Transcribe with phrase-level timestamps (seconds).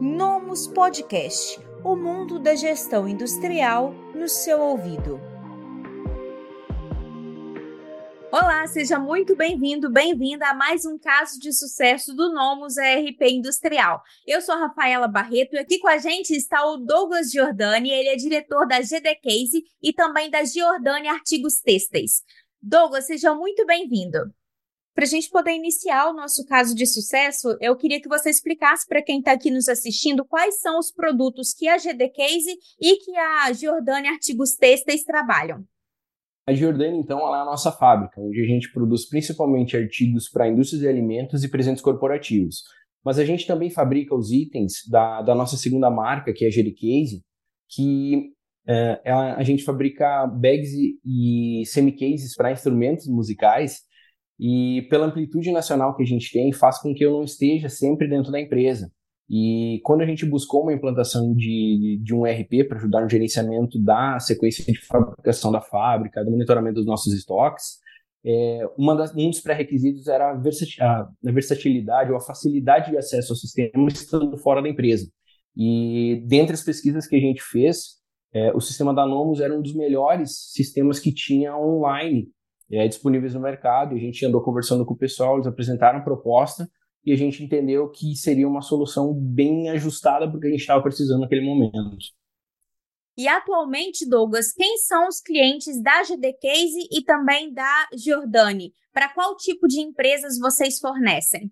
[0.00, 5.18] Nomos Podcast o mundo da gestão industrial no seu ouvido.
[8.30, 14.02] Olá, seja muito bem-vindo, bem-vinda a mais um caso de sucesso do Nomos ERP Industrial.
[14.26, 18.10] Eu sou a Rafaela Barreto e aqui com a gente está o Douglas Giordani, ele
[18.10, 22.22] é diretor da GD Case e também da Giordani Artigos Têxteis.
[22.60, 24.30] Douglas, seja muito bem-vindo.
[24.96, 28.88] Para a gente poder iniciar o nosso caso de sucesso, eu queria que você explicasse
[28.88, 32.96] para quem está aqui nos assistindo quais são os produtos que a GD Case e
[32.96, 35.62] que a Giordani Artigos Têxteis trabalham.
[36.48, 40.80] A Giordani, então, é a nossa fábrica, onde a gente produz principalmente artigos para indústrias
[40.80, 42.62] de alimentos e presentes corporativos.
[43.04, 46.50] Mas a gente também fabrica os itens da, da nossa segunda marca, que é a
[46.50, 47.22] GD Case,
[47.68, 48.32] que
[48.66, 50.70] é, a, gente fabrica bags
[51.04, 53.85] e semi-cases para instrumentos musicais
[54.38, 58.08] e pela amplitude nacional que a gente tem, faz com que eu não esteja sempre
[58.08, 58.90] dentro da empresa.
[59.28, 63.78] E quando a gente buscou uma implantação de, de um RP para ajudar no gerenciamento
[63.82, 67.78] da sequência de fabricação da fábrica, do monitoramento dos nossos estoques,
[68.24, 68.60] é,
[68.96, 73.88] das, um dos pré-requisitos era a, a, versatilidade ou a facilidade de acesso ao sistema
[73.88, 75.10] estando fora da empresa.
[75.56, 77.96] E dentre as pesquisas que a gente fez,
[78.32, 82.28] é, o sistema da Nomos era um dos melhores sistemas que tinha online
[82.70, 83.94] é, disponíveis no mercado.
[83.94, 86.68] E a gente andou conversando com o pessoal, eles apresentaram proposta
[87.04, 91.20] e a gente entendeu que seria uma solução bem ajustada porque a gente estava precisando
[91.20, 91.96] naquele momento.
[93.16, 98.74] E atualmente, Douglas, quem são os clientes da GD Case e também da Giordani?
[98.92, 101.50] Para qual tipo de empresas vocês fornecem?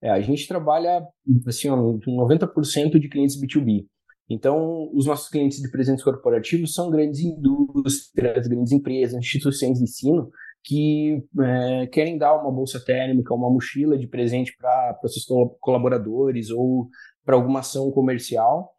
[0.00, 1.06] É, a gente trabalha
[1.46, 3.86] assim, 90% de clientes B2B.
[4.28, 10.28] Então, os nossos clientes de presentes corporativos são grandes indústrias, grandes empresas, instituições de ensino
[10.62, 15.24] que é, querem dar uma bolsa térmica, uma mochila de presente para seus
[15.60, 16.88] colaboradores ou
[17.24, 18.70] para alguma ação comercial.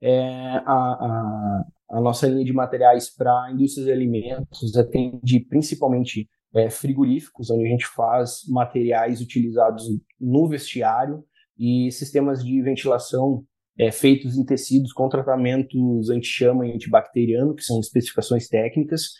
[0.00, 6.68] É, a, a, a, nossa linha de materiais para indústrias de alimentos atende principalmente é,
[6.68, 9.84] frigoríficos, onde a gente faz materiais utilizados
[10.20, 11.24] no vestiário
[11.56, 13.44] e sistemas de ventilação
[13.78, 19.10] é, feitos em tecidos com tratamentos anti-chama e antibacteriano, que são especificações técnicas,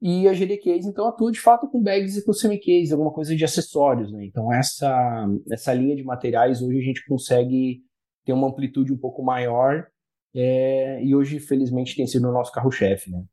[0.00, 3.34] e a GD Case, então, atua de fato com bags e com semi-case, alguma coisa
[3.34, 4.24] de acessórios, né?
[4.24, 7.82] Então, essa, essa linha de materiais, hoje a gente consegue
[8.24, 9.88] ter uma amplitude um pouco maior,
[10.34, 13.24] é, e hoje, felizmente, tem sido o nosso carro-chefe, né?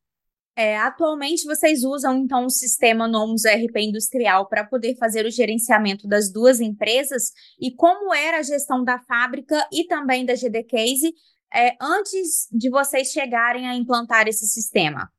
[0.57, 6.07] É, atualmente vocês usam então o sistema Nomus RP Industrial para poder fazer o gerenciamento
[6.07, 7.23] das duas empresas
[7.59, 11.13] e como era a gestão da fábrica e também da GD Case
[11.53, 15.09] é, antes de vocês chegarem a implantar esse sistema?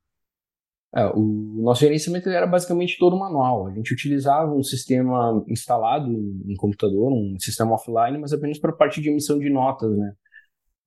[0.94, 3.66] É, o nosso gerenciamento era basicamente todo manual.
[3.66, 8.76] A gente utilizava um sistema instalado em computador, um sistema offline, mas apenas para a
[8.76, 10.14] parte de emissão de notas, né?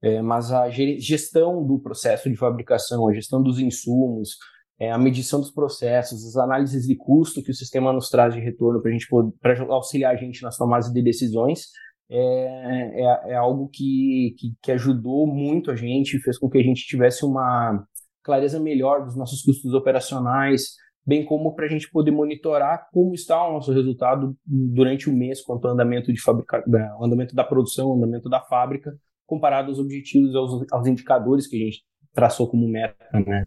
[0.02, 4.38] É, mas a gestão do processo de fabricação, a gestão dos insumos,
[4.80, 8.40] é, a medição dos processos, as análises de custo que o sistema nos traz de
[8.40, 9.08] retorno para a gente
[9.42, 11.66] para auxiliar a gente nas tomadas de decisões,
[12.10, 16.64] é, é, é algo que, que, que, ajudou muito a gente, fez com que a
[16.64, 17.86] gente tivesse uma
[18.24, 23.48] clareza melhor dos nossos custos operacionais, bem como para a gente poder monitorar como está
[23.48, 26.64] o nosso resultado durante o mês quanto ao andamento de fabrica,
[27.00, 28.96] o andamento da produção, andamento da fábrica,
[29.30, 33.46] comparado aos objetivos, aos, aos indicadores que a gente traçou como meta, né?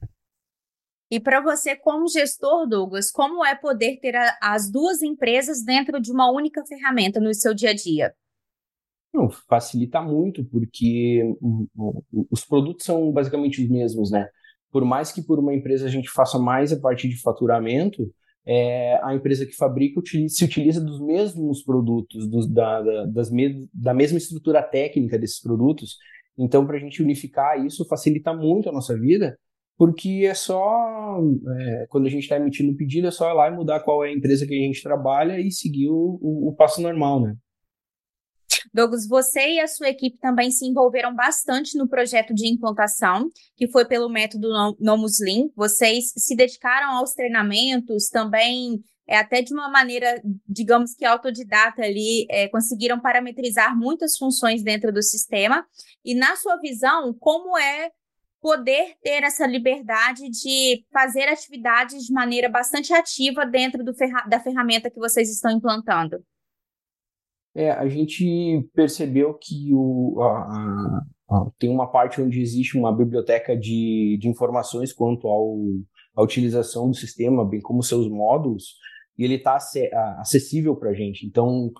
[1.11, 6.01] E para você, como gestor, Douglas, como é poder ter a, as duas empresas dentro
[6.01, 8.15] de uma única ferramenta no seu dia a dia?
[9.13, 11.23] Não, facilita muito, porque
[12.31, 14.27] os produtos são basicamente os mesmos, né?
[14.71, 18.11] Por mais que por uma empresa a gente faça mais a partir de faturamento,
[18.47, 23.31] é, a empresa que fabrica utiliza, se utiliza dos mesmos produtos, dos, da, da, das
[23.31, 25.97] me, da mesma estrutura técnica desses produtos.
[26.37, 29.39] Então, para a gente unificar isso, facilita muito a nossa vida,
[29.77, 31.21] porque é só,
[31.59, 34.05] é, quando a gente está emitindo o pedido, é só ir lá e mudar qual
[34.05, 37.35] é a empresa que a gente trabalha e seguir o, o, o passo normal, né?
[38.73, 43.69] Douglas, você e a sua equipe também se envolveram bastante no projeto de implantação, que
[43.69, 44.49] foi pelo método
[44.79, 45.49] Nomus Lean.
[45.57, 52.27] Vocês se dedicaram aos treinamentos, também é, até de uma maneira, digamos que autodidata ali,
[52.31, 55.67] é, conseguiram parametrizar muitas funções dentro do sistema.
[56.05, 57.91] E na sua visão, como é
[58.41, 64.91] poder ter essa liberdade de fazer atividades de maneira bastante ativa dentro ferra da ferramenta
[64.91, 66.25] que vocês estão implantando?
[67.55, 73.57] É, a gente percebeu que o, a, a, tem uma parte onde existe uma biblioteca
[73.57, 75.59] de, de informações quanto ao,
[76.17, 78.77] à utilização do sistema, bem como seus módulos,
[79.19, 79.59] e ele está
[80.19, 81.27] acessível para a gente.
[81.27, 81.71] Então,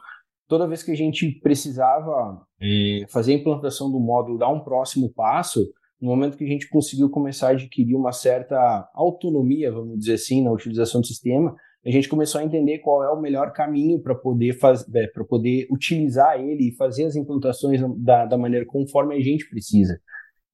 [0.47, 5.11] toda vez que a gente precisava é, fazer a implantação do módulo, dar um próximo
[5.11, 5.67] passo,
[5.99, 10.43] no momento que a gente conseguiu começar a adquirir uma certa autonomia, vamos dizer assim,
[10.43, 11.55] na utilização do sistema,
[11.85, 15.25] a gente começou a entender qual é o melhor caminho para poder fazer, é, para
[15.25, 20.01] poder utilizar ele e fazer as implantações da, da maneira conforme a gente precisa.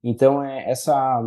[0.03, 1.21] Então é essa,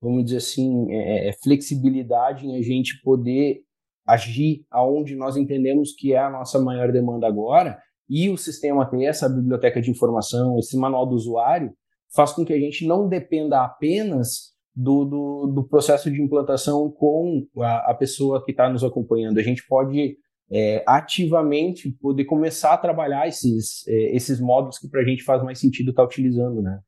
[0.00, 3.60] vamos dizer assim, é, é, é flexibilidade em a gente poder
[4.04, 7.78] agir aonde nós entendemos que é a nossa maior demanda agora
[8.08, 11.72] e o sistema ter essa biblioteca de informação, esse manual do usuário,
[12.14, 17.46] faz com que a gente não dependa apenas do, do, do processo de implantação com
[17.58, 19.38] a, a pessoa que está nos acompanhando.
[19.38, 20.16] A gente pode
[20.50, 25.42] é, ativamente poder começar a trabalhar esses, é, esses módulos que para a gente faz
[25.42, 26.80] mais sentido estar tá utilizando, né?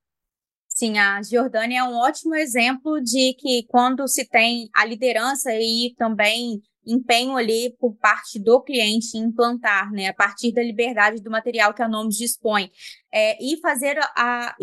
[0.68, 5.94] Sim, a Giordânia é um ótimo exemplo de que quando se tem a liderança e
[5.96, 11.30] também empenho ali por parte do cliente em implantar, né, a partir da liberdade do
[11.30, 12.70] material que a Nomes dispõe,
[13.12, 14.54] é, e fazer a,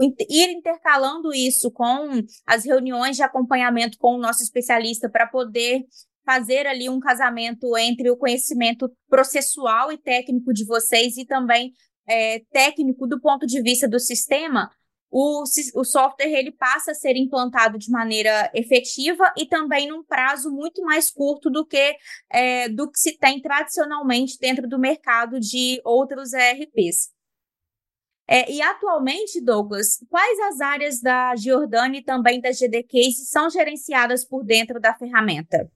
[0.00, 2.08] ir intercalando isso com
[2.46, 5.84] as reuniões de acompanhamento com o nosso especialista para poder
[6.24, 11.72] fazer ali um casamento entre o conhecimento processual e técnico de vocês e também
[12.06, 14.70] é, técnico do ponto de vista do sistema,
[15.10, 15.44] o,
[15.76, 20.82] o software ele passa a ser implantado de maneira efetiva e também num prazo muito
[20.82, 21.96] mais curto do que
[22.30, 27.13] é, do que se tem tradicionalmente dentro do mercado de outros ERPs.
[28.26, 33.50] É, e atualmente, Douglas, quais as áreas da Giordani e também da GD Case são
[33.50, 35.70] gerenciadas por dentro da ferramenta?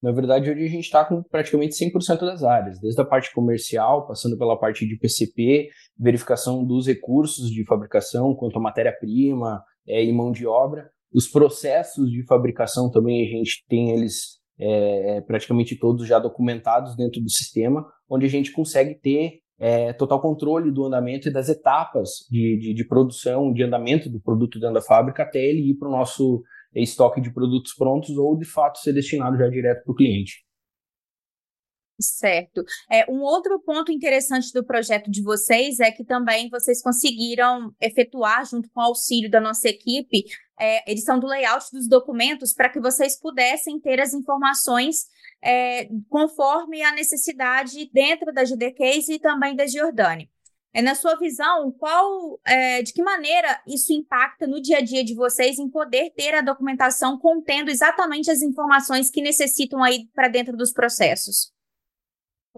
[0.00, 4.06] Na verdade, hoje a gente está com praticamente 100% das áreas, desde a parte comercial,
[4.06, 10.12] passando pela parte de PCP, verificação dos recursos de fabricação, quanto a matéria-prima é, e
[10.12, 10.90] mão de obra.
[11.12, 17.20] Os processos de fabricação também a gente tem eles é, praticamente todos já documentados dentro
[17.20, 22.26] do sistema, onde a gente consegue ter é, total controle do andamento e das etapas
[22.30, 25.88] de, de, de, produção, de andamento do produto dentro da fábrica até ele ir para
[25.88, 26.44] o nosso
[26.74, 30.44] estoque de produtos prontos ou de fato ser destinado já direto para o cliente.
[31.98, 32.62] Certo.
[32.90, 38.44] É, um outro ponto interessante do projeto de vocês é que também vocês conseguiram efetuar,
[38.44, 40.24] junto com o auxílio da nossa equipe,
[40.60, 45.06] é, edição do layout dos documentos para que vocês pudessem ter as informações
[45.44, 50.30] é, conforme a necessidade dentro da GDCase e também da Giordani.
[50.72, 55.04] É, na sua visão, qual, é, de que maneira isso impacta no dia a dia
[55.04, 60.26] de vocês em poder ter a documentação contendo exatamente as informações que necessitam aí para
[60.26, 61.52] dentro dos processos?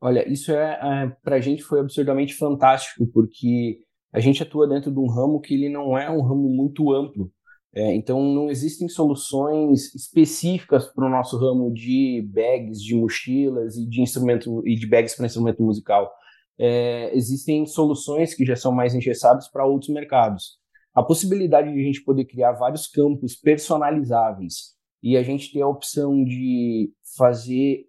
[0.00, 3.80] Olha, isso é, é para a gente foi absurdamente fantástico porque
[4.12, 7.30] a gente atua dentro de um ramo que ele não é um ramo muito amplo.
[7.76, 13.87] É, então, não existem soluções específicas para o nosso ramo de bags, de mochilas e
[13.87, 16.11] de instrumento e de bags para instrumento musical.
[16.58, 20.58] É, existem soluções que já são mais engessadas para outros mercados.
[20.94, 25.69] A possibilidade de a gente poder criar vários campos personalizáveis e a gente ter a
[25.69, 27.84] opção de fazer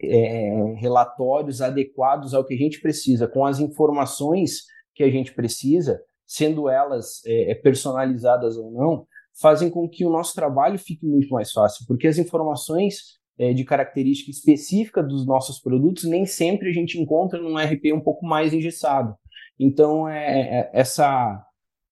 [0.00, 6.00] é, relatórios adequados ao que a gente precisa, com as informações que a gente precisa,
[6.24, 9.06] sendo elas é, é personalizadas ou não,
[9.42, 13.64] fazem com que o nosso trabalho fique muito mais fácil, porque as informações é, de
[13.64, 18.54] característica específica dos nossos produtos nem sempre a gente encontra num RP um pouco mais
[18.54, 19.14] engessado.
[19.58, 21.44] Então, é, é essa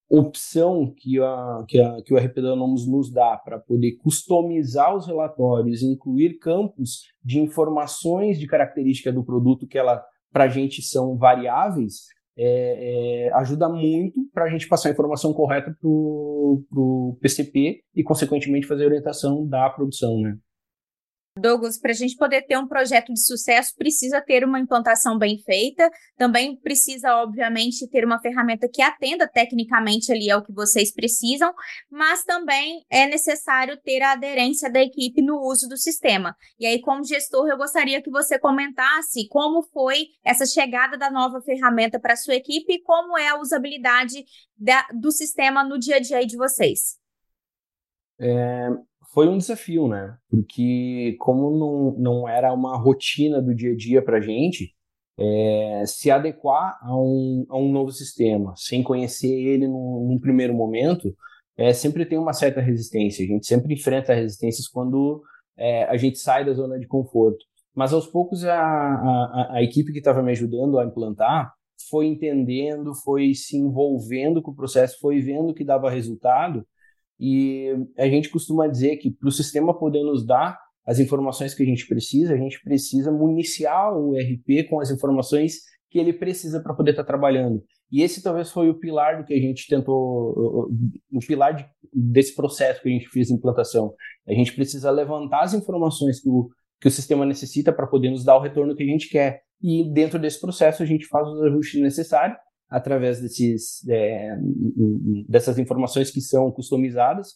[0.09, 4.95] opção que, a, que, a, que o RP da Nomos nos dá para poder customizar
[4.95, 10.81] os relatórios, incluir campos de informações de característica do produto que ela para a gente
[10.81, 12.05] são variáveis,
[12.43, 18.03] é, é, ajuda muito para a gente passar a informação correta para o PCP e,
[18.03, 20.35] consequentemente, fazer a orientação da produção, né?
[21.37, 25.37] Douglas, para a gente poder ter um projeto de sucesso, precisa ter uma implantação bem
[25.39, 31.53] feita, também precisa, obviamente, ter uma ferramenta que atenda tecnicamente ali ao que vocês precisam,
[31.89, 36.35] mas também é necessário ter a aderência da equipe no uso do sistema.
[36.59, 41.41] E aí, como gestor, eu gostaria que você comentasse como foi essa chegada da nova
[41.41, 44.25] ferramenta para a sua equipe e como é a usabilidade
[44.57, 46.99] da, do sistema no dia a dia de vocês.
[48.19, 48.69] É,
[49.13, 50.17] foi um desafio, né?
[50.29, 54.73] Porque como não, não era uma rotina do dia a dia para gente,
[55.19, 61.13] é, se adequar a um, a um novo sistema, sem conhecer ele num primeiro momento,
[61.57, 63.23] é, sempre tem uma certa resistência.
[63.23, 65.21] A gente sempre enfrenta resistências quando
[65.57, 67.45] é, a gente sai da zona de conforto.
[67.75, 71.53] Mas aos poucos a, a, a equipe que estava me ajudando a implantar
[71.89, 76.65] foi entendendo, foi se envolvendo com o processo, foi vendo que dava resultado
[77.21, 77.67] e
[77.99, 81.65] a gente costuma dizer que para o sistema poder nos dar as informações que a
[81.65, 85.57] gente precisa, a gente precisa municiar o ERP com as informações
[85.91, 87.63] que ele precisa para poder estar tá trabalhando.
[87.91, 90.67] E esse talvez foi o pilar do que a gente tentou,
[91.11, 93.93] o pilar de, desse processo que a gente fez de implantação.
[94.27, 96.49] A gente precisa levantar as informações que o,
[96.79, 99.41] que o sistema necessita para poder nos dar o retorno que a gente quer.
[99.61, 102.39] E dentro desse processo a gente faz os ajustes necessários
[102.71, 104.37] através desses, é,
[105.27, 107.33] dessas informações que são customizadas.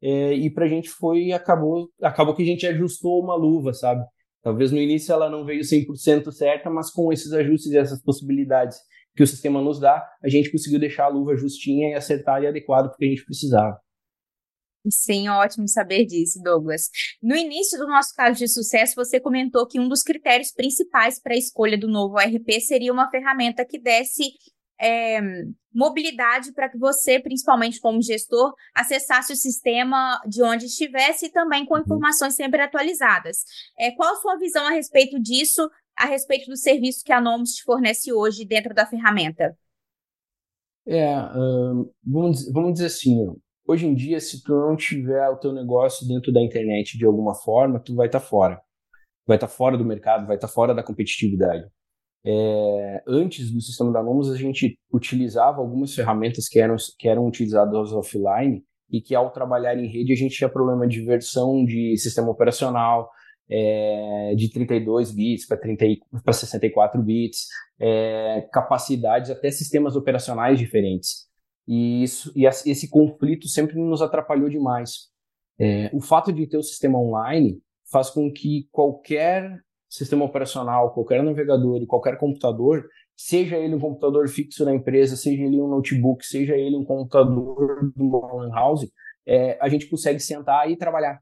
[0.00, 4.02] É, e para a gente foi, acabou, acabou que a gente ajustou uma luva, sabe?
[4.42, 8.78] Talvez no início ela não veio 100% certa, mas com esses ajustes e essas possibilidades
[9.14, 12.46] que o sistema nos dá, a gente conseguiu deixar a luva justinha e acertar e
[12.46, 13.78] adequado para o que a gente precisava.
[14.90, 16.88] Sim, ótimo saber disso, Douglas.
[17.22, 21.34] No início do nosso caso de sucesso, você comentou que um dos critérios principais para
[21.34, 24.22] a escolha do novo ERP seria uma ferramenta que desse
[24.80, 25.20] é,
[25.72, 31.64] mobilidade para que você, principalmente como gestor, acessasse o sistema de onde estivesse e também
[31.64, 31.80] com uhum.
[31.80, 33.44] informações sempre atualizadas.
[33.78, 37.54] É, qual a sua visão a respeito disso, a respeito do serviço que a Nomus
[37.54, 39.56] te fornece hoje dentro da ferramenta?
[40.86, 41.14] É,
[42.02, 43.26] vamos, vamos dizer assim,
[43.66, 47.34] hoje em dia, se tu não tiver o teu negócio dentro da internet de alguma
[47.34, 48.60] forma, tu vai estar tá fora.
[49.26, 51.68] Vai estar tá fora do mercado, vai estar tá fora da competitividade.
[52.30, 57.26] É, antes do sistema da Nomos, a gente utilizava algumas ferramentas que eram, que eram
[57.26, 61.96] utilizadas offline e que, ao trabalhar em rede, a gente tinha problema de versão de
[61.96, 63.10] sistema operacional,
[63.48, 67.46] é, de 32 bits para 64 bits,
[67.80, 71.26] é, capacidades, até sistemas operacionais diferentes.
[71.66, 75.08] E, isso, e esse conflito sempre nos atrapalhou demais.
[75.58, 77.58] É, o fato de ter o sistema online
[77.90, 82.84] faz com que qualquer sistema operacional, qualquer navegador e qualquer computador,
[83.16, 87.92] seja ele um computador fixo na empresa, seja ele um notebook, seja ele um computador
[87.96, 88.88] do lan house,
[89.26, 91.20] é, a gente consegue sentar e trabalhar.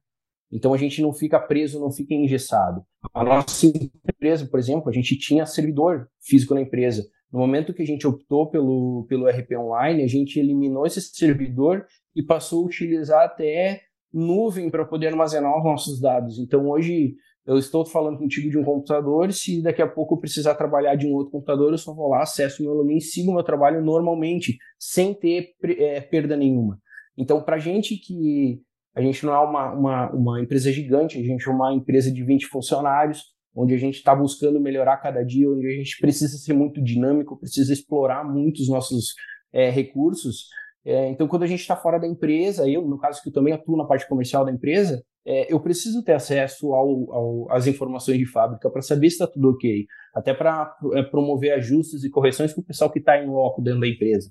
[0.53, 2.85] Então a gente não fica preso, não fica engessado.
[3.13, 7.05] A nossa empresa, por exemplo, a gente tinha servidor físico na empresa.
[7.33, 11.85] No momento que a gente optou pelo, pelo RP Online, a gente eliminou esse servidor
[12.15, 13.83] e passou a utilizar até
[14.13, 16.39] nuvem para poder armazenar os nossos dados.
[16.39, 17.17] Então hoje
[17.47, 21.07] eu estou falando contigo de um computador, se daqui a pouco eu precisar trabalhar de
[21.07, 23.85] um outro computador, eu só vou lá, acesso o meu login, sigo o meu trabalho
[23.85, 26.81] normalmente, sem ter é, perda nenhuma.
[27.17, 28.61] Então, para gente que
[28.95, 32.25] a gente não é uma, uma, uma empresa gigante, a gente é uma empresa de
[32.25, 33.23] 20 funcionários,
[33.55, 37.39] onde a gente está buscando melhorar cada dia, onde a gente precisa ser muito dinâmico,
[37.39, 39.15] precisa explorar muito os nossos
[39.53, 40.49] é, recursos.
[40.85, 43.55] É, então, quando a gente está fora da empresa, eu, no caso que eu também
[43.55, 48.19] atuo na parte comercial da empresa, é, eu preciso ter acesso ao, ao, às informações
[48.19, 52.55] de fábrica para saber se está tudo ok, até para é, promover ajustes e correções
[52.55, 54.31] com o pessoal que está em loco dentro da empresa.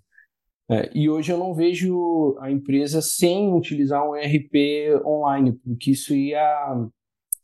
[0.71, 6.15] É, e hoje eu não vejo a empresa sem utilizar um ERP online, porque isso
[6.15, 6.41] ia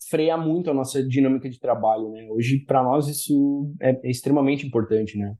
[0.09, 2.09] frear muito a nossa dinâmica de trabalho.
[2.09, 2.27] Né?
[2.31, 5.17] Hoje, para nós, isso é, é extremamente importante.
[5.17, 5.35] Né?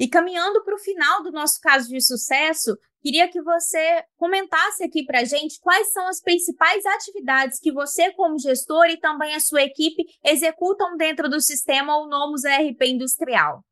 [0.00, 5.04] E caminhando para o final do nosso caso de sucesso, queria que você comentasse aqui
[5.04, 9.40] para a gente quais são as principais atividades que você, como gestor, e também a
[9.40, 13.62] sua equipe executam dentro do sistema ou Nomus ERP Industrial.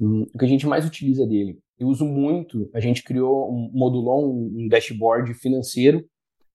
[0.00, 3.70] Hum, o que a gente mais utiliza dele, eu uso muito, a gente criou um
[3.70, 6.02] modulou um dashboard financeiro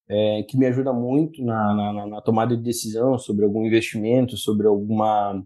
[0.10, 4.66] é, que me ajuda muito na, na, na tomada de decisão sobre algum investimento, sobre
[4.66, 5.46] alguma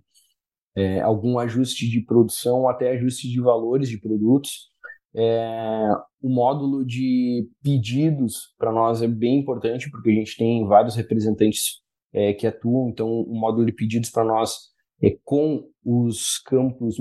[0.75, 4.71] é, algum ajuste de produção, até ajuste de valores de produtos.
[5.15, 5.89] É,
[6.21, 11.81] o módulo de pedidos para nós é bem importante porque a gente tem vários representantes
[12.11, 16.97] é, que atuam, então o módulo de pedidos para nós é com os campos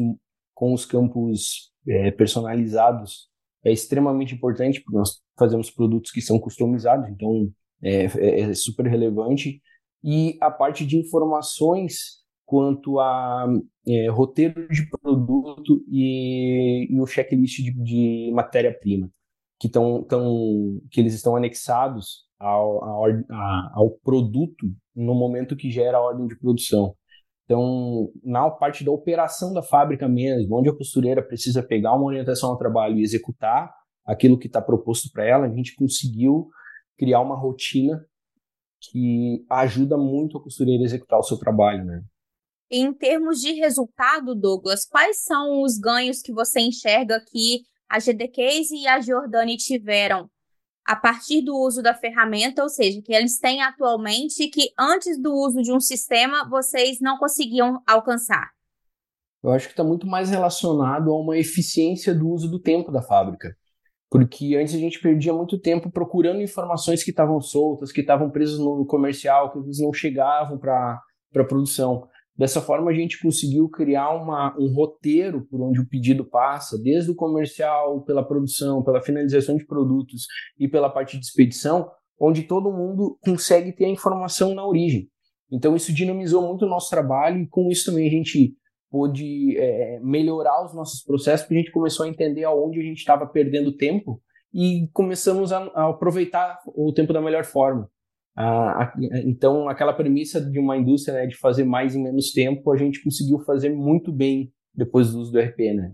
[0.55, 3.33] com os campos é, personalizados
[3.65, 7.51] é extremamente importante porque nós fazemos produtos que são customizados, então
[7.83, 9.63] é, é, é super relevante.
[10.03, 12.22] E a parte de informações
[12.53, 13.47] quanto a
[13.89, 19.09] é, roteiro de produto e, e o checklist de, de matéria-prima,
[19.59, 22.85] que, tão, tão, que eles estão anexados ao,
[23.31, 26.95] a, ao produto no momento que gera a ordem de produção.
[27.47, 32.51] Então, na parte da operação da fábrica mesmo, onde a costureira precisa pegar uma orientação
[32.51, 33.73] ao trabalho e executar
[34.05, 36.51] aquilo que está proposto para ela, a gente conseguiu
[36.99, 38.05] criar uma rotina
[38.79, 42.03] que ajuda muito a costureira a executar o seu trabalho, né?
[42.75, 48.29] Em termos de resultado, Douglas, quais são os ganhos que você enxerga que a GD
[48.29, 50.31] Case e a Giordani tiveram
[50.83, 55.35] a partir do uso da ferramenta, ou seja, que eles têm atualmente que antes do
[55.35, 58.51] uso de um sistema vocês não conseguiam alcançar?
[59.45, 63.03] Eu acho que está muito mais relacionado a uma eficiência do uso do tempo da
[63.03, 63.55] fábrica.
[64.11, 68.59] Porque antes a gente perdia muito tempo procurando informações que estavam soltas, que estavam presas
[68.59, 70.99] no comercial, que não chegavam para
[71.37, 72.09] a produção.
[72.37, 77.11] Dessa forma, a gente conseguiu criar uma, um roteiro por onde o pedido passa, desde
[77.11, 80.27] o comercial, pela produção, pela finalização de produtos
[80.59, 85.09] e pela parte de expedição, onde todo mundo consegue ter a informação na origem.
[85.51, 88.55] Então, isso dinamizou muito o nosso trabalho e, com isso, também a gente
[88.91, 92.99] pôde é, melhorar os nossos processos, porque a gente começou a entender aonde a gente
[92.99, 94.23] estava perdendo tempo
[94.53, 97.91] e começamos a, a aproveitar o tempo da melhor forma.
[98.35, 98.93] Ah,
[99.25, 103.03] então, aquela premissa de uma indústria né, de fazer mais em menos tempo, a gente
[103.03, 105.93] conseguiu fazer muito bem depois do uso do RP, né?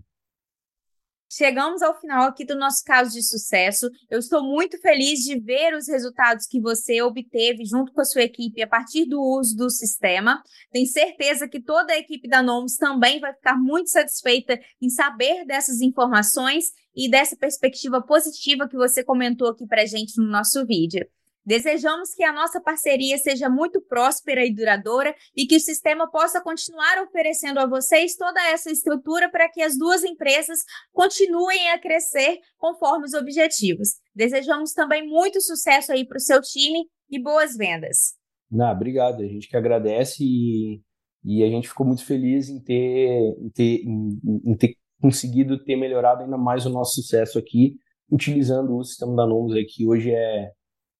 [1.30, 3.90] Chegamos ao final aqui do nosso caso de sucesso.
[4.08, 8.22] Eu estou muito feliz de ver os resultados que você obteve junto com a sua
[8.22, 10.42] equipe a partir do uso do sistema.
[10.72, 15.44] Tenho certeza que toda a equipe da Nomus também vai ficar muito satisfeita em saber
[15.44, 21.06] dessas informações e dessa perspectiva positiva que você comentou aqui para gente no nosso vídeo.
[21.48, 26.42] Desejamos que a nossa parceria seja muito próspera e duradoura e que o sistema possa
[26.42, 30.58] continuar oferecendo a vocês toda essa estrutura para que as duas empresas
[30.92, 33.94] continuem a crescer conforme os objetivos.
[34.14, 38.12] Desejamos também muito sucesso aí para o seu time e boas vendas.
[38.50, 39.22] Não, obrigado.
[39.22, 40.82] A gente que agradece e,
[41.24, 45.76] e a gente ficou muito feliz em ter, em ter, em, em ter conseguido ter
[45.76, 47.76] melhorado ainda mais o nosso sucesso aqui,
[48.12, 50.57] utilizando o sistema da Nomos que hoje é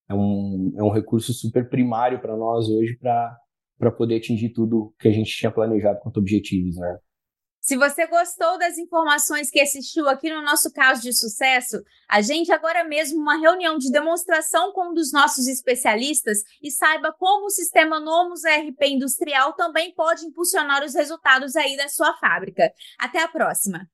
[0.08, 5.08] é um, é um recurso super primário para nós hoje para poder atingir tudo que
[5.08, 6.98] a gente tinha planejado quanto objetivos, né?
[7.60, 12.82] Se você gostou das informações que assistiu aqui no nosso caso de sucesso, agende agora
[12.82, 18.00] mesmo uma reunião de demonstração com um dos nossos especialistas e saiba como o sistema
[18.00, 22.72] Nomus ERP Industrial também pode impulsionar os resultados aí da sua fábrica.
[22.98, 23.86] Até a próxima!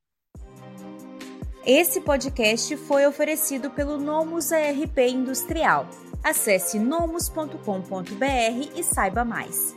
[1.67, 5.89] Esse podcast foi oferecido pelo Nomus ERP Industrial.
[6.25, 9.75] Acesse nomus.com.br e saiba mais.